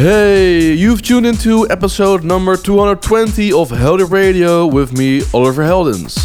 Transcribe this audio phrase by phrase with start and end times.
[0.00, 6.16] Hey, you've tuned into episode number 220 of Heldeep Radio with me, Oliver Heldens.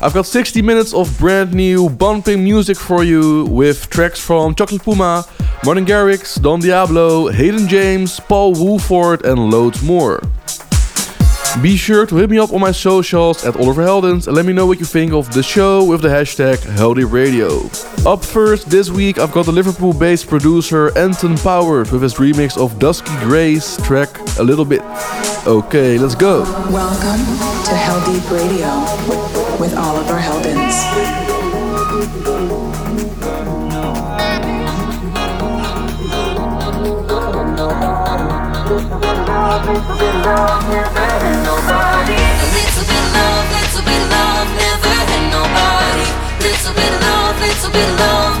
[0.00, 4.84] I've got 60 minutes of brand new bumping music for you with tracks from Chocolate
[4.84, 5.24] Puma,
[5.64, 10.22] Martin Garrix, Don Diablo, Hayden James, Paul Woolford, and loads more.
[11.62, 14.52] Be sure to hit me up on my socials at Oliver Heldens and let me
[14.52, 17.70] know what you think of the show with the hashtag Heldeep Radio.
[18.04, 22.78] Up first this week, I've got the Liverpool-based producer Anton Powers with his remix of
[22.80, 24.82] Dusky Grey's track A Little Bit.
[25.46, 26.42] Okay, let's go.
[26.72, 27.24] Welcome
[27.64, 30.74] to Heldeep Radio with Oliver Heldens.
[39.54, 40.90] A little bit love, little
[43.86, 46.10] bit love, never had nobody.
[46.42, 48.33] Little bit love, little bit love,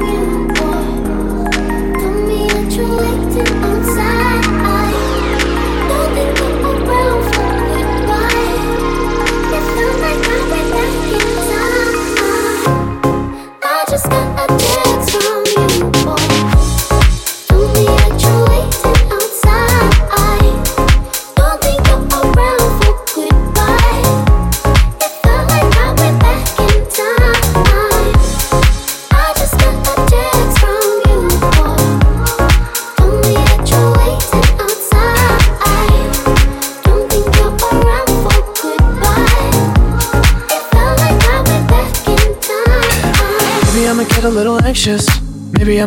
[0.00, 0.29] you.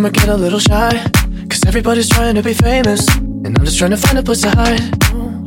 [0.04, 1.02] I'ma get a little shy.
[1.48, 3.08] Cause everybody's trying to be famous.
[3.16, 4.82] And I'm just trying to find a place to hide.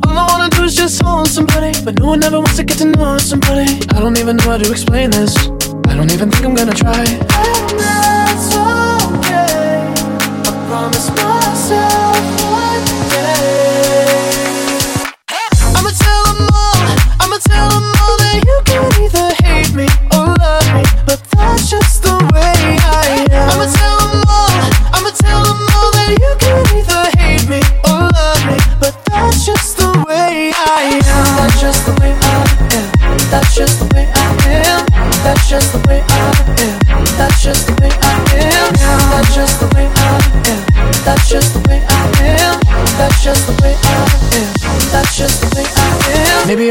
[0.07, 1.73] All I wanna do is just hold somebody.
[1.85, 3.69] But no one ever wants to get to know somebody.
[3.93, 5.37] I don't even know how to explain this.
[5.87, 7.05] I don't even think I'm gonna try.
[7.05, 8.55] And that's
[9.13, 9.93] okay.
[10.49, 12.06] I promise myself.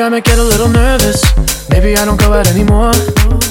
[0.07, 1.21] I might get a little nervous.
[1.69, 2.93] Maybe I don't go out anymore.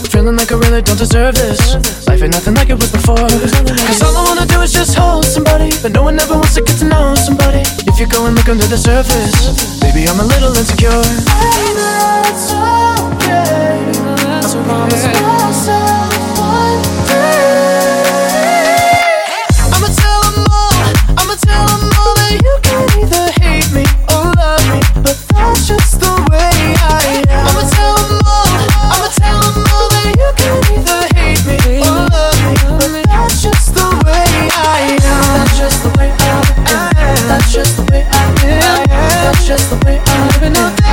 [0.07, 1.75] Feeling like I really don't deserve this.
[2.07, 3.28] Life ain't nothing like it was before.
[3.28, 5.72] Cause all I wanna do is just hold somebody.
[5.81, 7.60] But no one ever wants to get to know somebody.
[7.92, 10.96] If you go and look under the surface, maybe I'm a little insecure.
[10.96, 12.56] It's
[13.04, 13.92] okay.
[14.24, 16.25] I promise myself.
[39.45, 40.84] just the way I live living up.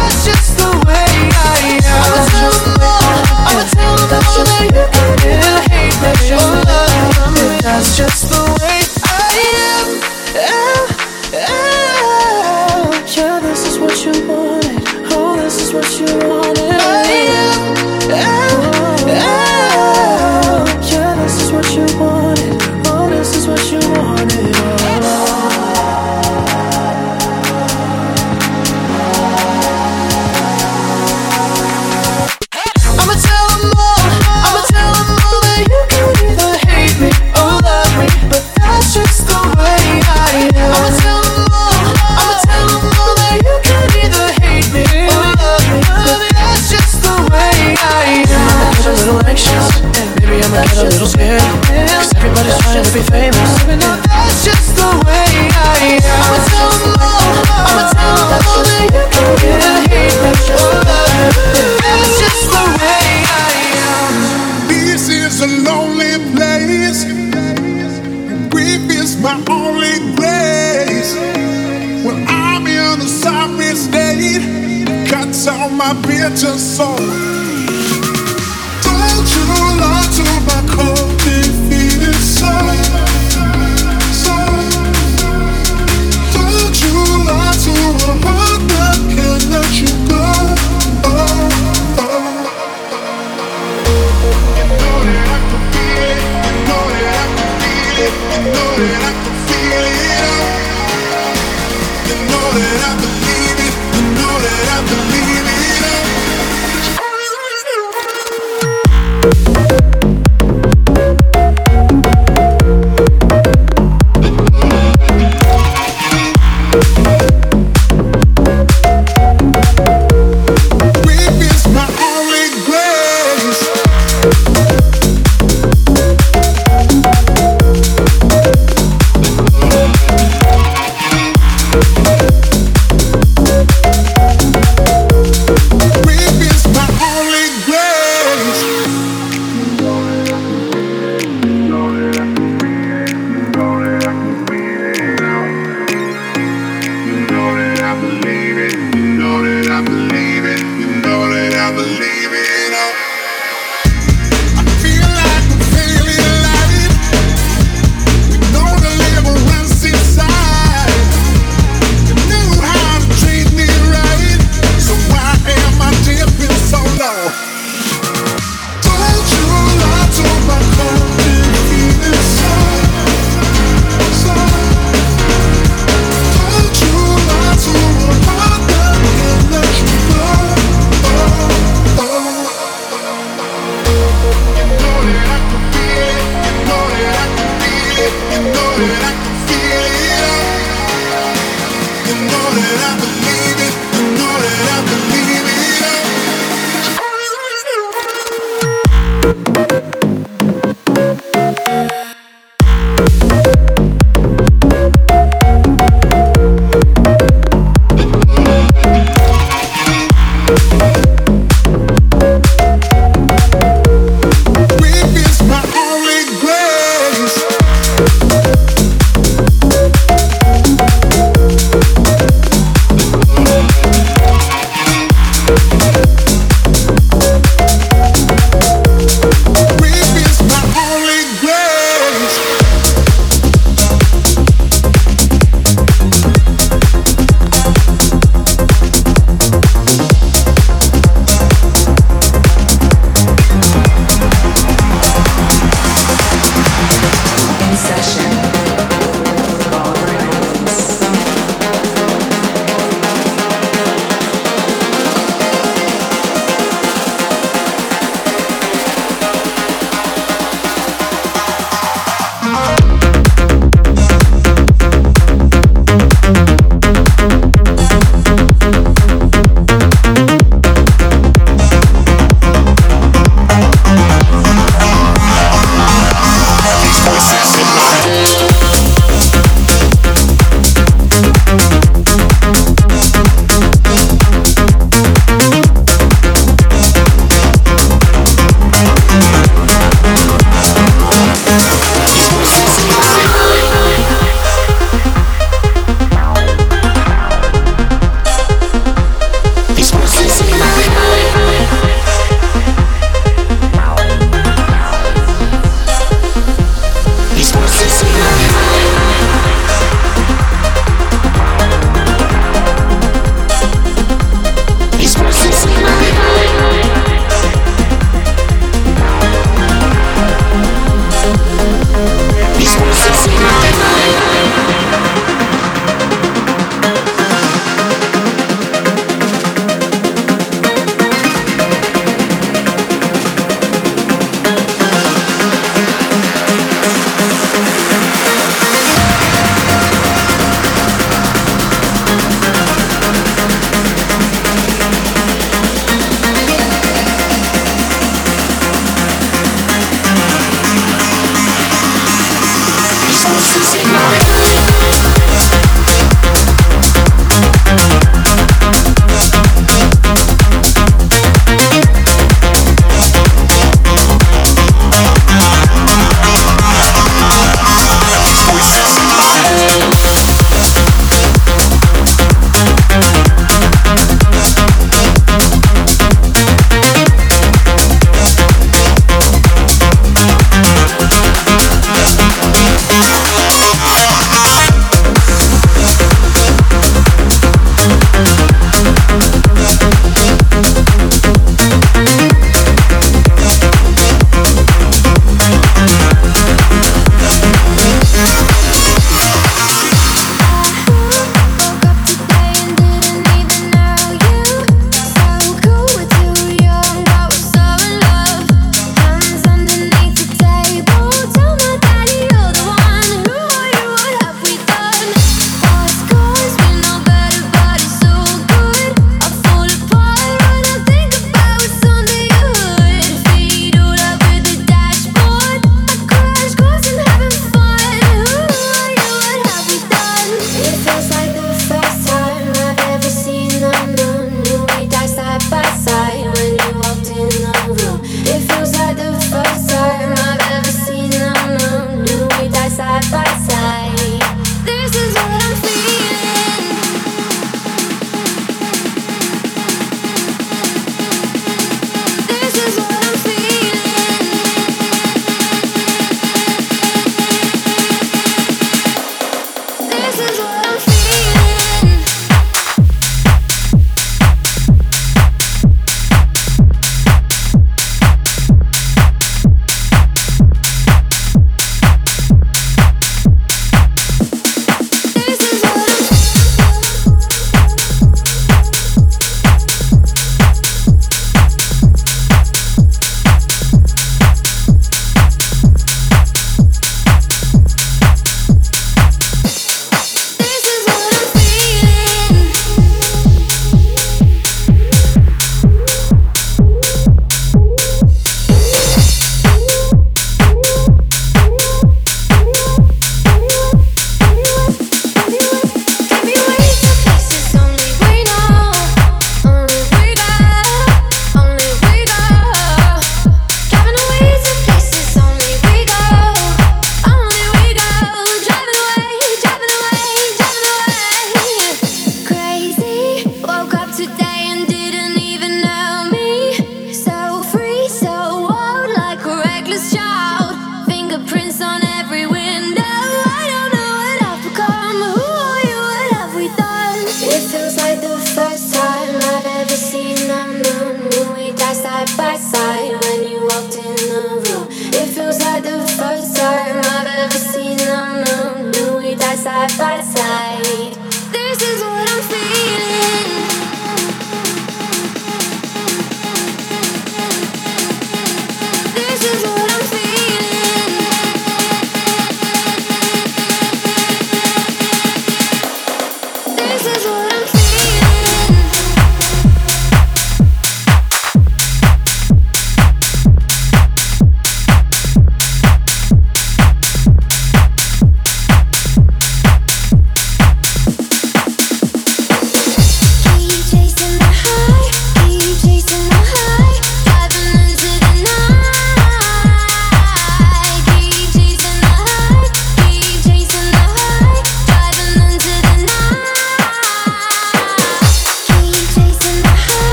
[192.55, 193.22] rolling at the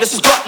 [0.00, 0.39] This is what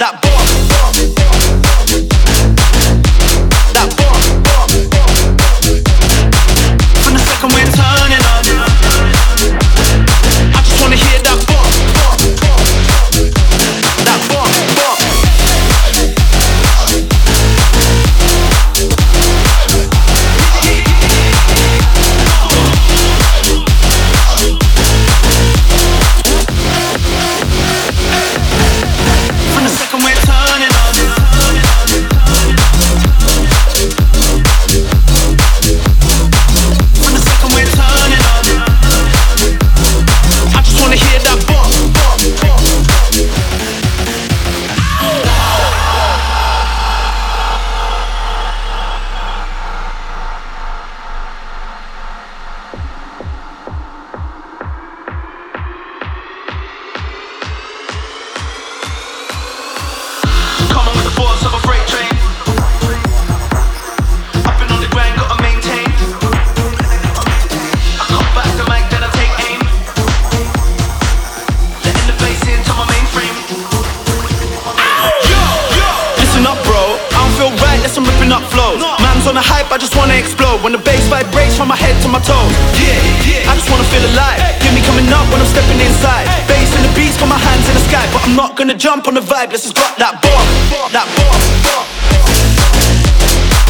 [81.62, 82.50] from my head to my toes.
[82.74, 83.46] Yeah, yeah.
[83.46, 84.34] I just wanna feel alive.
[84.66, 86.26] Hear me coming up when I'm stepping inside.
[86.26, 86.42] Hey.
[86.50, 89.06] Bass in the beats, got my hands in the sky, but I'm not gonna jump
[89.06, 89.54] on the vibe.
[89.54, 90.48] Let's just drop that bomb,
[90.90, 91.38] that bomb,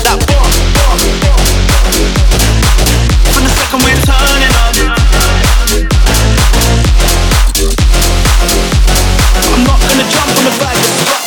[0.08, 0.52] that bomb.
[3.28, 4.72] From the second we're turning on.
[9.52, 10.80] I'm not gonna jump on the vibe.
[10.80, 11.21] Let's drop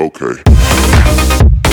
[0.00, 1.69] Okay.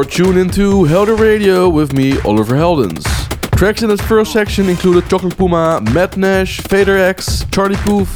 [0.00, 3.04] You're tuned into Heldeep Radio with me, Oliver Heldens.
[3.50, 8.08] Tracks in this first section included Chocolate Puma, Matt Nash, FaderX, Charlie Poof,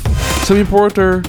[0.47, 1.23] Sammy Porter,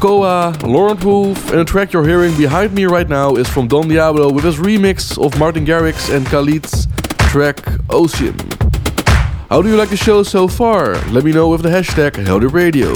[0.00, 3.86] Koa, Lauren Wolf, and the track you're hearing behind me right now is from Don
[3.86, 6.86] Diablo with his remix of Martin Garrix and Khalid's
[7.30, 7.58] track
[7.90, 8.34] Ocean.
[9.50, 10.94] How do you like the show so far?
[11.08, 12.92] Let me know with the hashtag Heldeep Radio.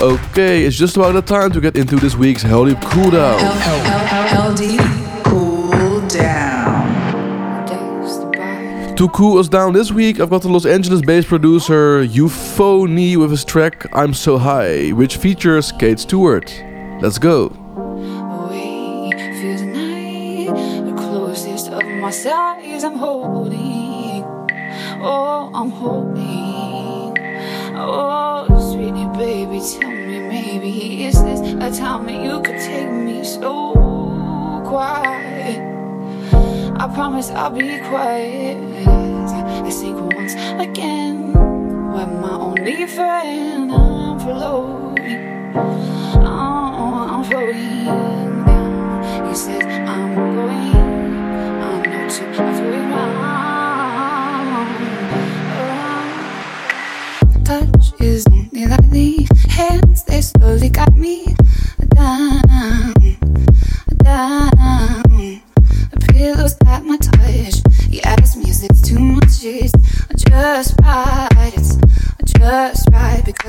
[0.00, 3.38] Okay, it's just about the time to get into this week's Heldeep Cooldown.
[3.38, 4.01] Heldeep
[9.02, 13.44] To cool us down this week, I've got the Los Angeles-based producer Euphony with his
[13.44, 16.54] track "I'm So High," which features Kate Stewart.
[17.00, 17.50] Let's go.
[25.02, 25.50] Oh.
[27.74, 28.46] Oh,
[29.80, 35.71] tell me maybe is this a time that you could take me so quiet?
[36.82, 38.56] I promise I'll be quiet.
[38.88, 45.54] I think once again, when my only friend, I'm floating.
[45.54, 49.28] Oh, I'm floating down.
[49.28, 50.74] He says I'm going.
[51.62, 53.54] I'm not too afraid around.
[57.44, 60.02] Touch is only like the hands.
[60.02, 60.61] They slowly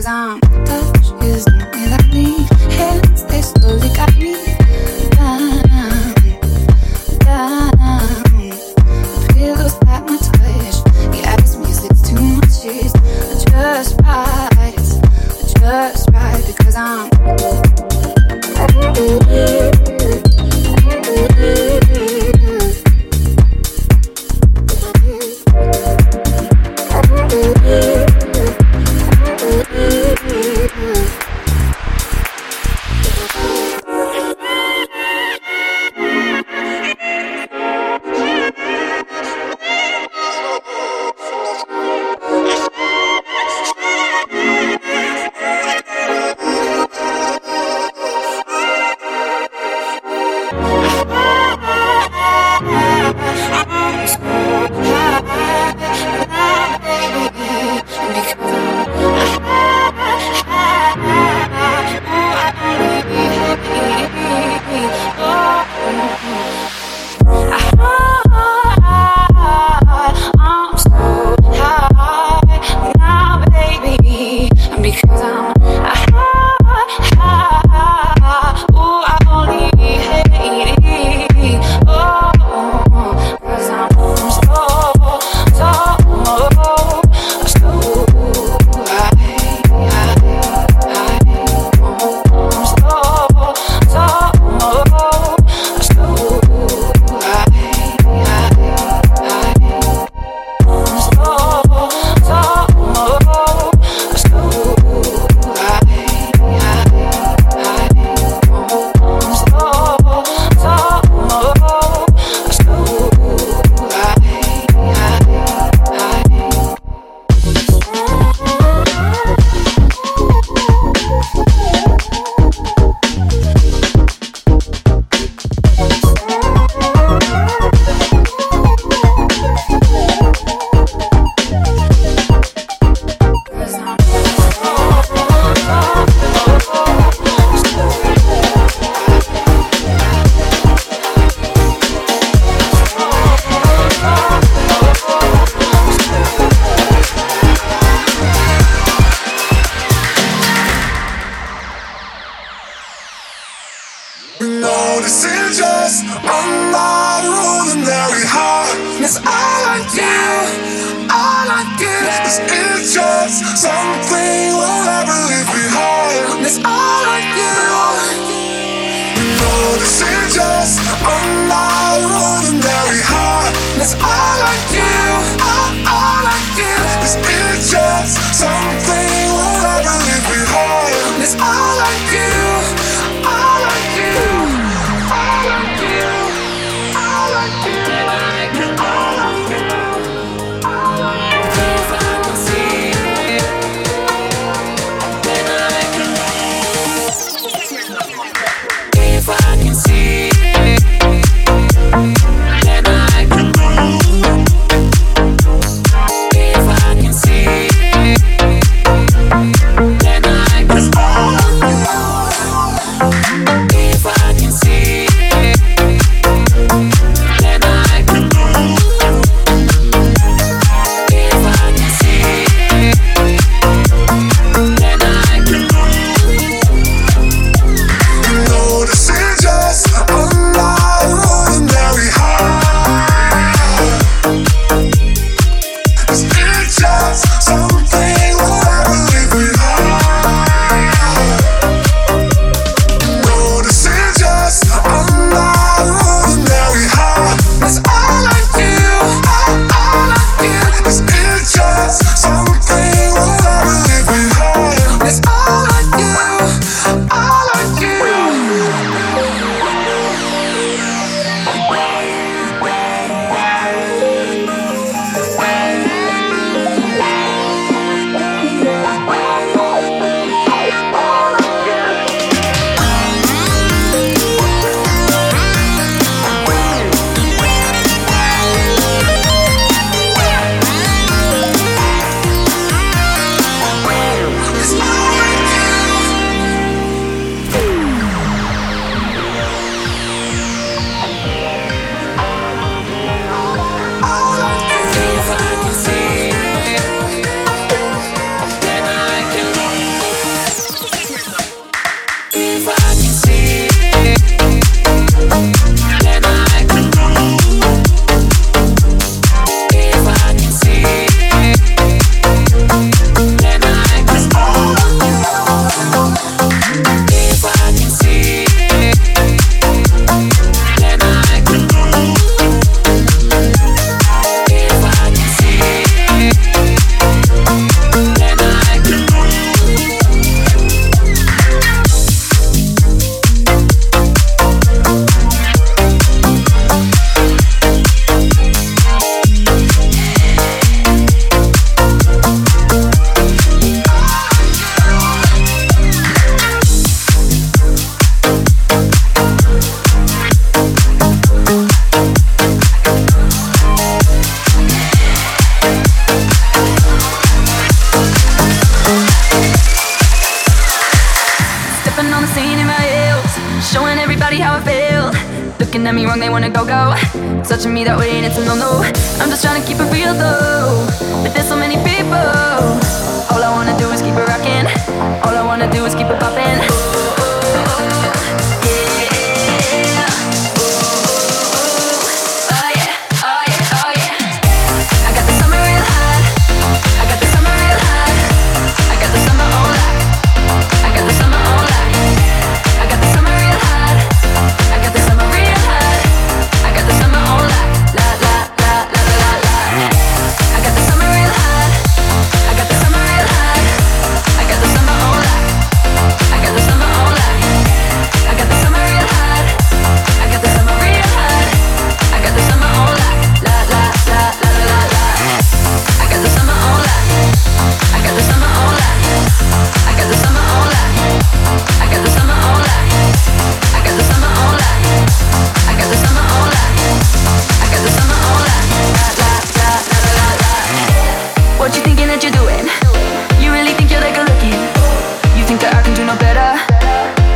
[0.03, 0.62] because I'm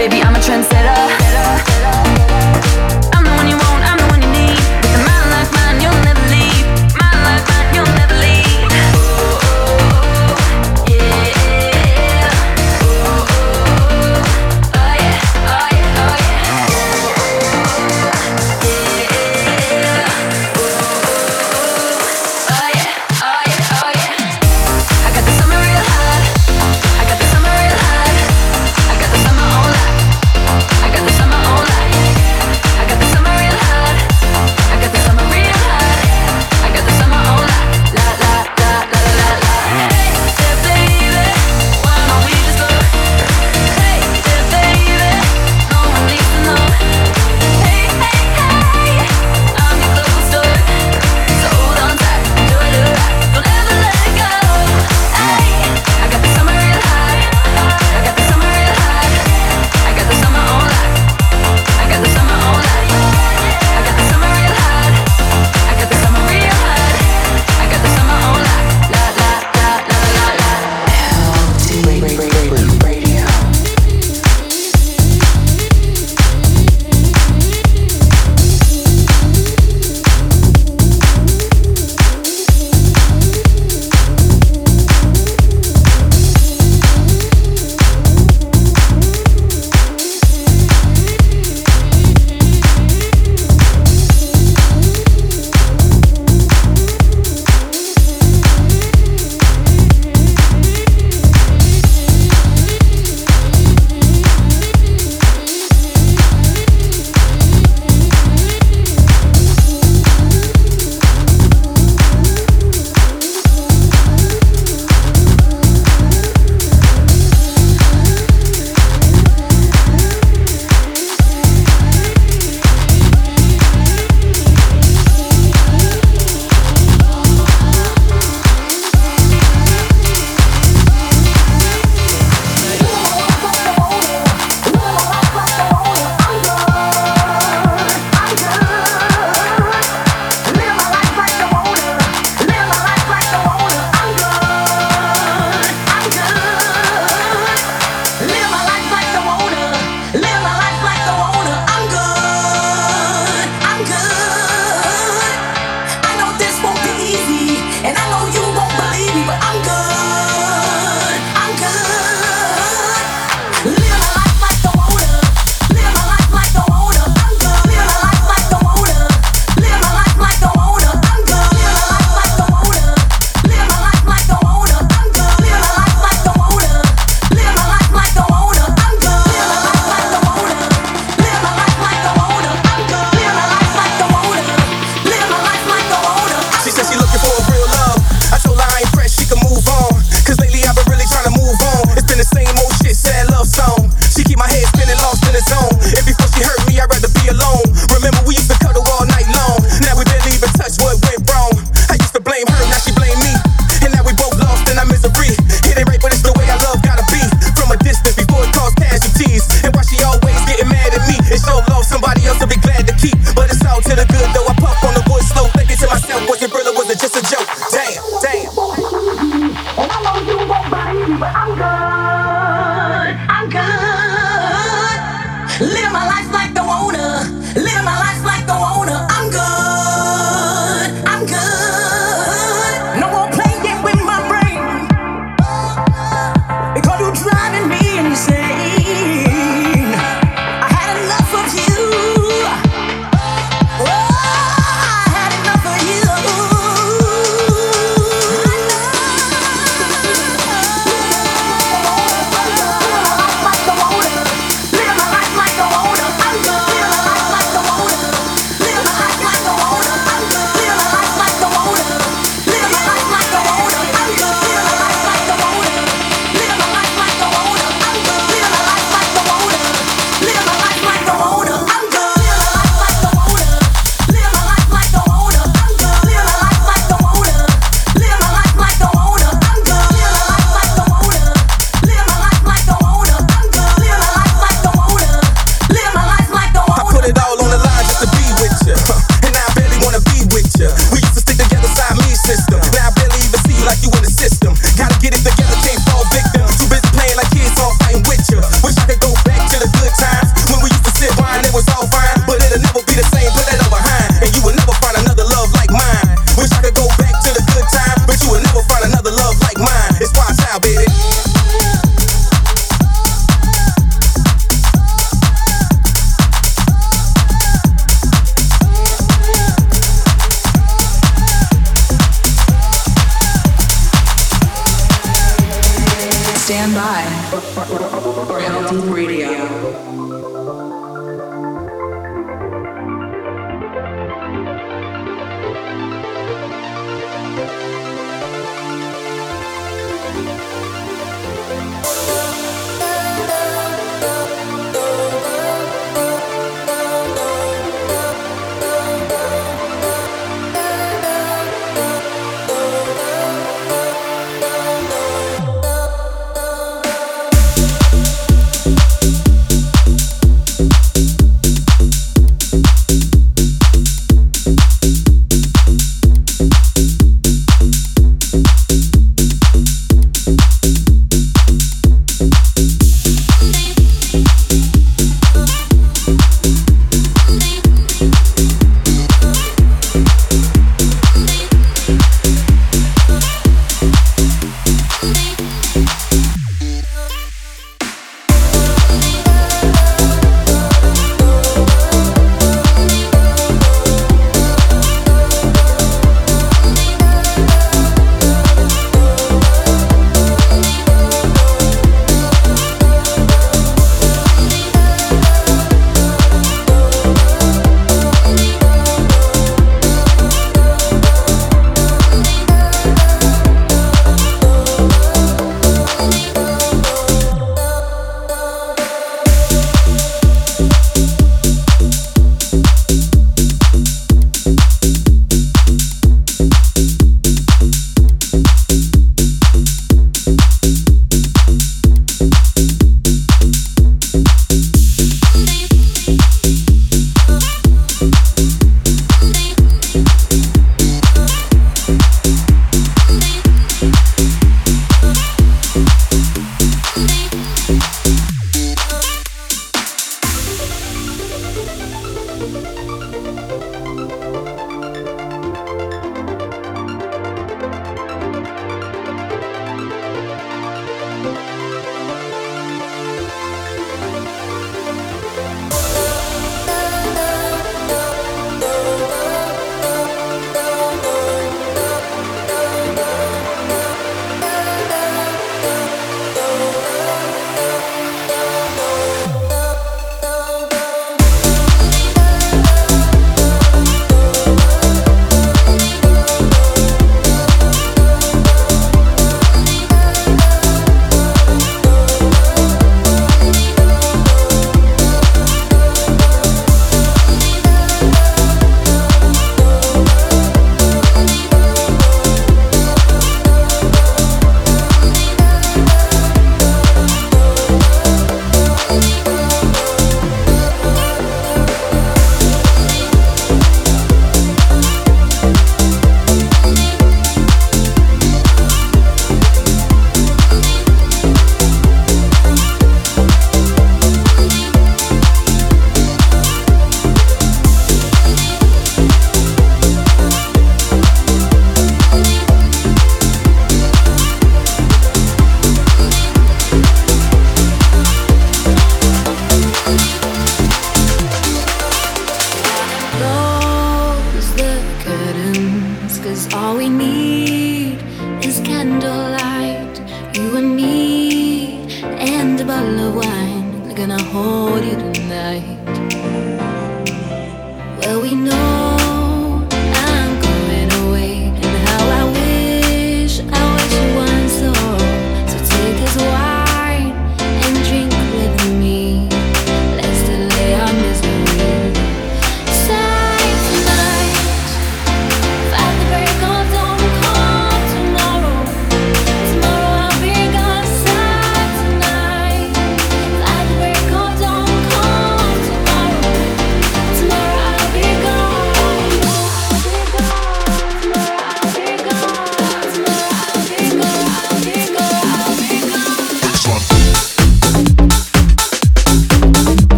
[0.00, 0.89] Baby, I'm a trendsetter.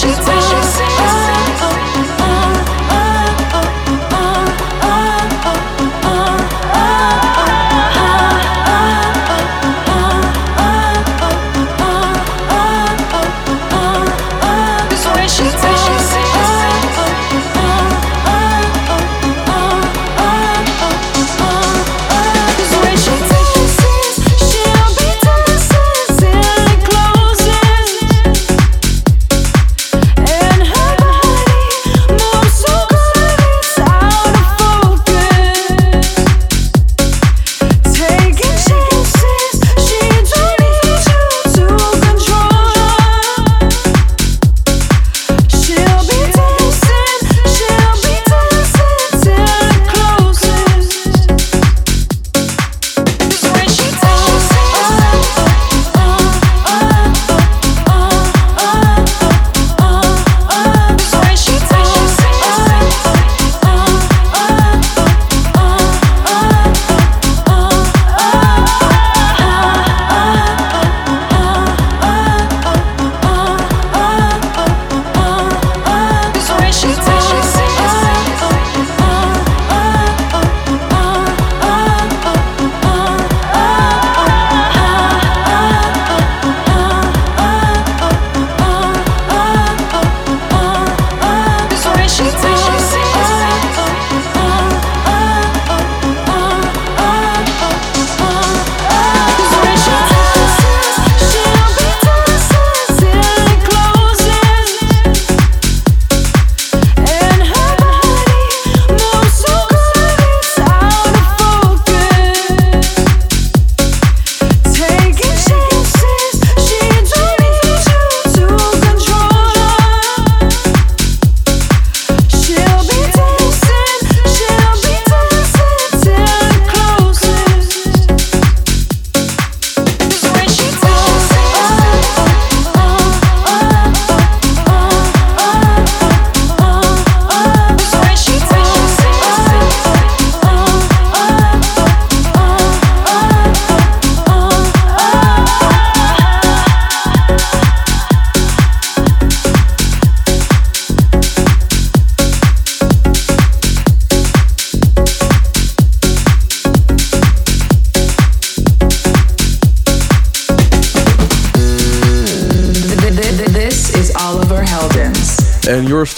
[0.00, 0.29] sheets.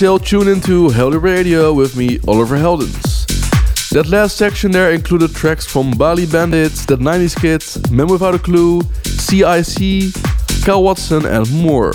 [0.03, 3.25] Still tuned into Heldeep Radio with me, Oliver Heldens.
[3.91, 8.39] That last section there included tracks from Bali Bandits, That 90s Kids, Men Without a
[8.41, 10.13] Clue, CIC,
[10.65, 11.93] Cal Watson, and more.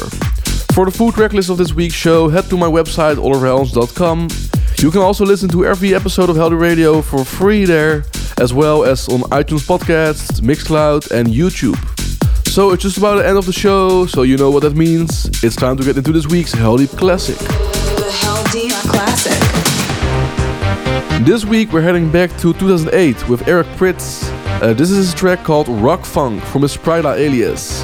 [0.71, 4.29] For the full track list of this week's show, head to my website, oliverheldens.com.
[4.77, 8.05] You can also listen to every episode of Heldeep Radio for free there,
[8.39, 11.75] as well as on iTunes Podcasts, Mixcloud, and YouTube.
[12.47, 15.25] So it's just about the end of the show, so you know what that means.
[15.43, 17.66] It's time to get into this week's Deep Classic.
[18.87, 19.37] Classic.
[21.25, 24.23] This week we're heading back to 2008 with Eric Prydz.
[24.61, 27.83] Uh, this is a track called Rakfunk from his Pryda alias.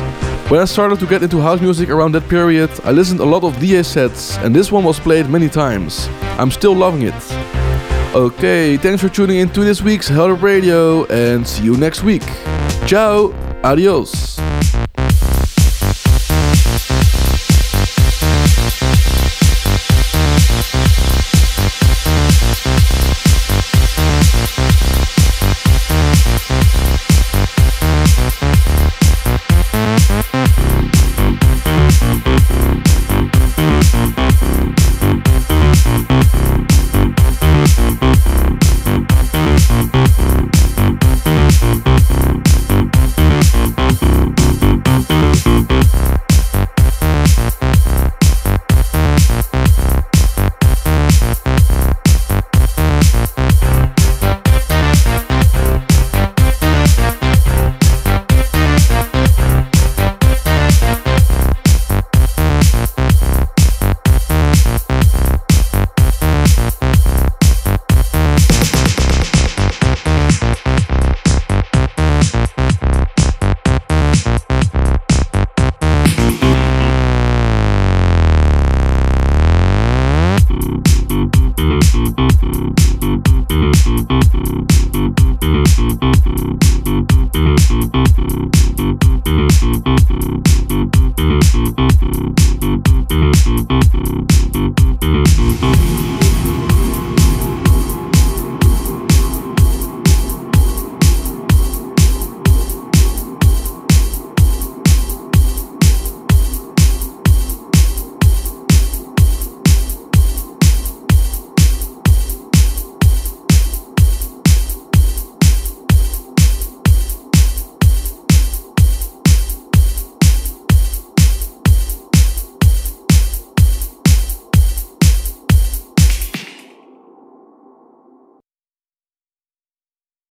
[0.50, 3.44] When I started to get into house music around that period, I listened a lot
[3.44, 6.08] of DA sets, and this one was played many times.
[6.40, 7.14] I'm still loving it.
[8.16, 12.24] Okay, thanks for tuning in to this week's Heldeep Radio, and see you next week.
[12.86, 13.34] Ciao,
[13.64, 14.33] adios.